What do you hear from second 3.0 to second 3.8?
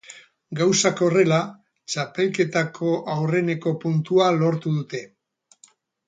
aurreneko